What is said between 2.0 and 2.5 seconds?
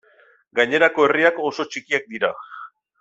dira.